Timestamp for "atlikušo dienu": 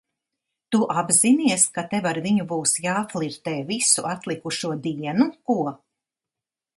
4.15-5.29